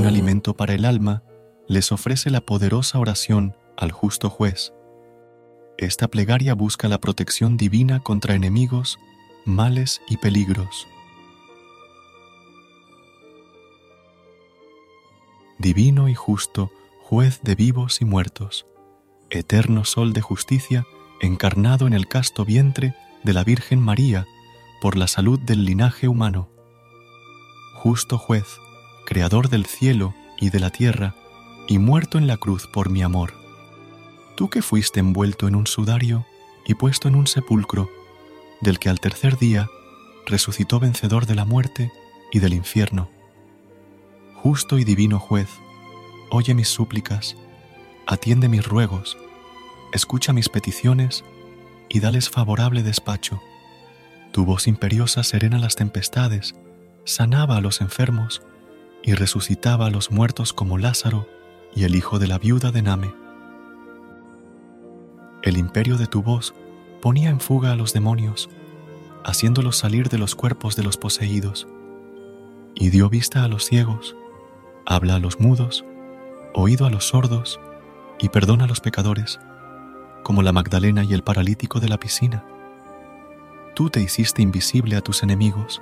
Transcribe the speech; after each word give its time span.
Un 0.00 0.06
alimento 0.06 0.56
para 0.56 0.72
el 0.72 0.86
alma, 0.86 1.22
les 1.68 1.92
ofrece 1.92 2.30
la 2.30 2.40
poderosa 2.40 2.98
oración 2.98 3.54
al 3.76 3.92
justo 3.92 4.30
juez. 4.30 4.72
Esta 5.76 6.08
plegaria 6.08 6.54
busca 6.54 6.88
la 6.88 6.98
protección 6.98 7.56
divina 7.56 8.00
contra 8.00 8.34
enemigos, 8.34 8.98
males 9.44 10.00
y 10.08 10.16
peligros. 10.16 10.86
Divino 15.58 16.08
y 16.08 16.14
justo, 16.14 16.70
juez 17.02 17.42
de 17.42 17.54
vivos 17.54 18.00
y 18.00 18.06
muertos, 18.06 18.66
eterno 19.28 19.84
sol 19.84 20.14
de 20.14 20.22
justicia, 20.22 20.86
encarnado 21.20 21.86
en 21.86 21.92
el 21.92 22.08
casto 22.08 22.46
vientre 22.46 22.94
de 23.22 23.34
la 23.34 23.44
Virgen 23.44 23.80
María 23.80 24.26
por 24.80 24.96
la 24.96 25.06
salud 25.06 25.38
del 25.38 25.64
linaje 25.64 26.08
humano. 26.08 26.48
Justo 27.74 28.18
juez, 28.18 28.58
creador 29.04 29.48
del 29.48 29.66
cielo 29.66 30.14
y 30.38 30.50
de 30.50 30.60
la 30.60 30.70
tierra, 30.70 31.14
y 31.68 31.78
muerto 31.78 32.18
en 32.18 32.26
la 32.26 32.36
cruz 32.36 32.66
por 32.66 32.90
mi 32.90 33.02
amor. 33.02 33.34
Tú 34.36 34.48
que 34.48 34.62
fuiste 34.62 35.00
envuelto 35.00 35.46
en 35.48 35.54
un 35.54 35.66
sudario 35.66 36.26
y 36.66 36.74
puesto 36.74 37.08
en 37.08 37.14
un 37.14 37.26
sepulcro, 37.26 37.90
del 38.60 38.78
que 38.78 38.88
al 38.88 39.00
tercer 39.00 39.38
día 39.38 39.68
resucitó 40.26 40.80
vencedor 40.80 41.26
de 41.26 41.34
la 41.34 41.44
muerte 41.44 41.92
y 42.32 42.38
del 42.38 42.54
infierno. 42.54 43.10
Justo 44.36 44.78
y 44.78 44.84
divino 44.84 45.18
juez, 45.18 45.48
oye 46.30 46.54
mis 46.54 46.68
súplicas, 46.68 47.36
atiende 48.06 48.48
mis 48.48 48.66
ruegos, 48.66 49.18
escucha 49.92 50.32
mis 50.32 50.48
peticiones 50.48 51.24
y 51.88 52.00
dales 52.00 52.30
favorable 52.30 52.82
despacho. 52.82 53.42
Tu 54.32 54.44
voz 54.44 54.66
imperiosa 54.68 55.22
serena 55.22 55.58
las 55.58 55.76
tempestades, 55.76 56.54
sanaba 57.04 57.56
a 57.56 57.60
los 57.60 57.80
enfermos, 57.80 58.42
y 59.02 59.14
resucitaba 59.14 59.86
a 59.86 59.90
los 59.90 60.10
muertos 60.10 60.52
como 60.52 60.78
Lázaro 60.78 61.26
y 61.74 61.84
el 61.84 61.94
hijo 61.94 62.18
de 62.18 62.26
la 62.26 62.38
viuda 62.38 62.70
de 62.70 62.82
Name. 62.82 63.14
El 65.42 65.56
imperio 65.56 65.96
de 65.96 66.06
tu 66.06 66.22
voz 66.22 66.54
ponía 67.00 67.30
en 67.30 67.40
fuga 67.40 67.72
a 67.72 67.76
los 67.76 67.92
demonios, 67.92 68.50
haciéndolos 69.24 69.76
salir 69.76 70.08
de 70.08 70.18
los 70.18 70.34
cuerpos 70.34 70.76
de 70.76 70.82
los 70.82 70.96
poseídos, 70.96 71.66
y 72.74 72.90
dio 72.90 73.08
vista 73.08 73.42
a 73.42 73.48
los 73.48 73.64
ciegos, 73.64 74.16
habla 74.86 75.16
a 75.16 75.18
los 75.18 75.40
mudos, 75.40 75.84
oído 76.54 76.86
a 76.86 76.90
los 76.90 77.08
sordos, 77.08 77.58
y 78.18 78.28
perdona 78.28 78.64
a 78.64 78.68
los 78.68 78.80
pecadores, 78.80 79.40
como 80.22 80.42
la 80.42 80.52
Magdalena 80.52 81.04
y 81.04 81.14
el 81.14 81.22
paralítico 81.22 81.80
de 81.80 81.88
la 81.88 81.98
piscina. 81.98 82.44
Tú 83.74 83.90
te 83.90 84.00
hiciste 84.00 84.42
invisible 84.42 84.96
a 84.96 85.00
tus 85.00 85.22
enemigos, 85.22 85.80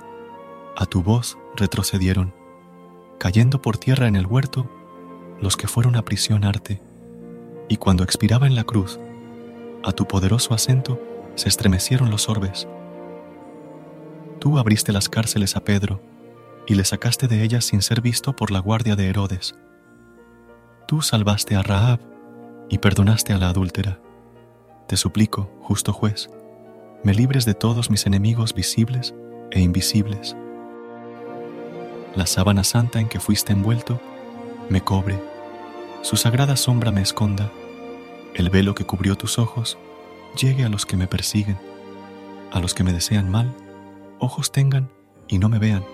a 0.75 0.85
tu 0.85 1.03
voz 1.03 1.37
retrocedieron 1.55 2.33
cayendo 3.19 3.61
por 3.61 3.77
tierra 3.77 4.07
en 4.07 4.15
el 4.15 4.25
huerto 4.25 4.67
los 5.41 5.57
que 5.57 5.67
fueron 5.67 5.95
a 5.95 6.03
prisión 6.03 6.43
arte, 6.45 6.81
y 7.67 7.77
cuando 7.77 8.03
expiraba 8.03 8.47
en 8.47 8.55
la 8.55 8.63
cruz, 8.63 8.99
a 9.83 9.91
tu 9.91 10.07
poderoso 10.07 10.53
acento 10.53 10.99
se 11.35 11.49
estremecieron 11.49 12.09
los 12.09 12.27
orbes. 12.27 12.67
Tú 14.39 14.57
abriste 14.57 14.91
las 14.91 15.09
cárceles 15.09 15.55
a 15.55 15.63
Pedro, 15.63 16.01
y 16.65 16.75
le 16.75 16.85
sacaste 16.85 17.27
de 17.27 17.43
ellas 17.43 17.65
sin 17.65 17.81
ser 17.81 18.01
visto 18.01 18.35
por 18.35 18.51
la 18.51 18.59
guardia 18.59 18.95
de 18.95 19.07
Herodes. 19.07 19.55
Tú 20.87 21.01
salvaste 21.01 21.55
a 21.55 21.61
Rahab 21.63 21.99
y 22.69 22.77
perdonaste 22.77 23.33
a 23.33 23.37
la 23.37 23.49
adúltera. 23.49 23.99
Te 24.87 24.97
suplico, 24.97 25.49
justo 25.61 25.93
juez, 25.93 26.29
me 27.03 27.13
libres 27.13 27.45
de 27.45 27.53
todos 27.53 27.89
mis 27.89 28.05
enemigos 28.05 28.53
visibles 28.53 29.13
e 29.51 29.61
invisibles. 29.61 30.35
La 32.15 32.25
sábana 32.25 32.63
santa 32.63 32.99
en 32.99 33.07
que 33.07 33.19
fuiste 33.19 33.53
envuelto 33.53 34.01
me 34.69 34.81
cobre, 34.81 35.17
su 36.01 36.17
sagrada 36.17 36.57
sombra 36.57 36.91
me 36.91 37.01
esconda, 37.01 37.51
el 38.35 38.49
velo 38.49 38.75
que 38.75 38.85
cubrió 38.85 39.15
tus 39.15 39.39
ojos 39.39 39.77
llegue 40.39 40.65
a 40.65 40.69
los 40.69 40.85
que 40.85 40.97
me 40.97 41.07
persiguen, 41.07 41.57
a 42.51 42.59
los 42.59 42.73
que 42.73 42.83
me 42.83 42.93
desean 42.93 43.31
mal, 43.31 43.55
ojos 44.19 44.51
tengan 44.51 44.89
y 45.27 45.39
no 45.39 45.47
me 45.47 45.59
vean, 45.59 45.85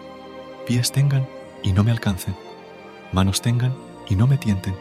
pies 0.65 0.91
tengan 0.91 1.27
y 1.61 1.73
no 1.73 1.83
me 1.83 1.91
alcancen, 1.91 2.35
manos 3.11 3.41
tengan 3.41 3.75
y 4.09 4.15
no 4.15 4.25
me 4.25 4.37
tienten, 4.37 4.75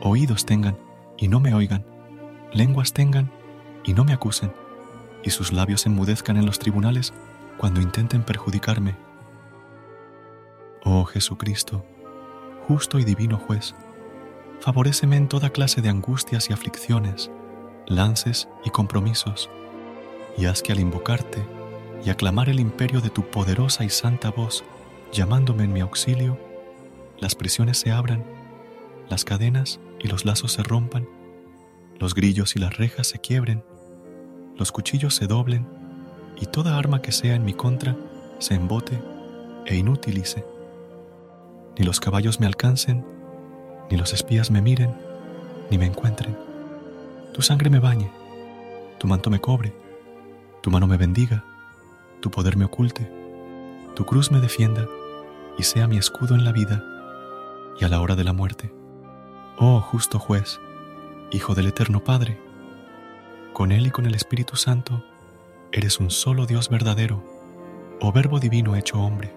oídos 0.00 0.46
tengan 0.46 0.78
y 1.18 1.28
no 1.28 1.38
me 1.38 1.52
oigan, 1.52 1.84
lenguas 2.52 2.94
tengan 2.94 3.30
y 3.84 3.92
no 3.92 4.04
me 4.04 4.14
acusen, 4.14 4.52
y 5.26 5.30
sus 5.30 5.52
labios 5.52 5.84
enmudezcan 5.86 6.36
en 6.36 6.46
los 6.46 6.60
tribunales 6.60 7.12
cuando 7.58 7.80
intenten 7.80 8.22
perjudicarme. 8.22 8.94
Oh 10.84 11.04
Jesucristo, 11.04 11.84
justo 12.68 13.00
y 13.00 13.04
divino 13.04 13.36
juez, 13.36 13.74
favoréceme 14.60 15.16
en 15.16 15.28
toda 15.28 15.50
clase 15.50 15.82
de 15.82 15.88
angustias 15.88 16.48
y 16.48 16.52
aflicciones, 16.52 17.30
lances 17.88 18.48
y 18.64 18.70
compromisos, 18.70 19.50
y 20.38 20.46
haz 20.46 20.62
que 20.62 20.72
al 20.72 20.80
invocarte 20.80 21.44
y 22.04 22.10
aclamar 22.10 22.48
el 22.48 22.60
imperio 22.60 23.00
de 23.00 23.10
tu 23.10 23.28
poderosa 23.28 23.84
y 23.84 23.90
santa 23.90 24.30
voz, 24.30 24.64
llamándome 25.12 25.64
en 25.64 25.72
mi 25.72 25.80
auxilio, 25.80 26.38
las 27.18 27.34
prisiones 27.34 27.78
se 27.78 27.90
abran, 27.90 28.24
las 29.08 29.24
cadenas 29.24 29.80
y 29.98 30.06
los 30.06 30.24
lazos 30.24 30.52
se 30.52 30.62
rompan, 30.62 31.08
los 31.98 32.14
grillos 32.14 32.54
y 32.54 32.60
las 32.60 32.76
rejas 32.76 33.08
se 33.08 33.18
quiebren, 33.18 33.64
los 34.58 34.72
cuchillos 34.72 35.14
se 35.14 35.26
doblen, 35.26 35.66
y 36.40 36.46
toda 36.46 36.76
arma 36.76 37.02
que 37.02 37.12
sea 37.12 37.34
en 37.34 37.44
mi 37.44 37.54
contra 37.54 37.96
se 38.38 38.54
embote 38.54 39.00
e 39.66 39.76
inutilice 39.76 40.44
ni 41.78 41.84
los 41.84 42.00
caballos 42.00 42.40
me 42.40 42.46
alcancen, 42.46 43.04
ni 43.90 43.96
los 43.96 44.12
espías 44.12 44.50
me 44.50 44.62
miren, 44.62 44.94
ni 45.70 45.78
me 45.78 45.86
encuentren. 45.86 46.36
Tu 47.32 47.42
sangre 47.42 47.68
me 47.68 47.80
bañe, 47.80 48.10
tu 48.98 49.06
manto 49.06 49.30
me 49.30 49.40
cobre, 49.40 49.74
tu 50.62 50.70
mano 50.70 50.86
me 50.86 50.96
bendiga, 50.96 51.44
tu 52.20 52.30
poder 52.30 52.56
me 52.56 52.64
oculte, 52.64 53.10
tu 53.94 54.06
cruz 54.06 54.30
me 54.30 54.40
defienda 54.40 54.86
y 55.58 55.64
sea 55.64 55.86
mi 55.86 55.98
escudo 55.98 56.34
en 56.34 56.44
la 56.44 56.52
vida 56.52 56.82
y 57.78 57.84
a 57.84 57.88
la 57.88 58.00
hora 58.00 58.16
de 58.16 58.24
la 58.24 58.32
muerte. 58.32 58.72
Oh 59.58 59.80
justo 59.80 60.18
juez, 60.18 60.60
Hijo 61.30 61.54
del 61.54 61.66
Eterno 61.66 62.04
Padre, 62.04 62.40
con 63.56 63.72
Él 63.72 63.86
y 63.86 63.90
con 63.90 64.04
el 64.04 64.14
Espíritu 64.14 64.56
Santo, 64.56 65.02
eres 65.72 65.98
un 65.98 66.10
solo 66.10 66.44
Dios 66.44 66.68
verdadero, 66.68 67.24
oh 68.02 68.12
Verbo 68.12 68.38
divino 68.38 68.76
hecho 68.76 69.00
hombre 69.00 69.32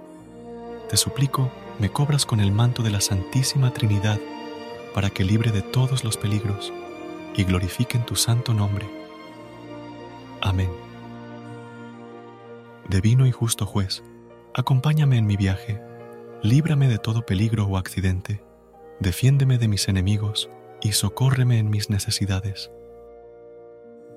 te 0.90 0.98
suplico, 0.98 1.52
me 1.78 1.92
cobras 1.92 2.26
con 2.26 2.40
el 2.40 2.52
manto 2.52 2.82
de 2.82 2.90
la 2.90 3.00
Santísima 3.00 3.72
Trinidad, 3.72 4.20
para 4.96 5.12
que 5.12 5.24
libre 5.24 5.52
de 5.52 5.62
todos 5.62 6.04
los 6.04 6.18
peligros 6.18 6.74
y 7.36 7.44
glorifiquen 7.44 8.08
tu 8.08 8.16
santo 8.16 8.56
nombre. 8.56 8.90
Amén. 10.42 10.72
Divino 12.90 13.28
y 13.28 13.32
justo 13.32 13.68
juez, 13.68 14.04
acompáñame 14.56 15.18
en 15.18 15.28
mi 15.28 15.38
viaje, 15.38 15.80
líbrame 16.42 16.88
de 16.88 16.98
todo 16.98 17.24
peligro 17.24 17.66
o 17.66 17.78
accidente, 17.78 18.42
defiéndeme 19.00 19.60
de 19.60 19.68
mis 19.68 19.88
enemigos 19.90 20.50
y 20.82 20.94
socórreme 20.94 21.60
en 21.60 21.70
mis 21.70 21.92
necesidades. 21.92 22.72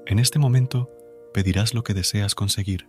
En 0.07 0.19
este 0.19 0.39
momento 0.39 0.91
pedirás 1.33 1.75
lo 1.75 1.85
que 1.85 1.95
deseas 1.95 2.35
conseguir. 2.35 2.87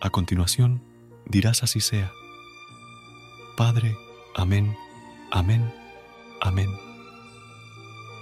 A 0.00 0.10
continuación, 0.10 0.82
dirás 1.26 1.62
así 1.62 1.80
sea. 1.80 2.12
Padre, 3.56 3.96
amén, 4.36 4.76
amén, 5.32 5.72
amén. 6.40 6.85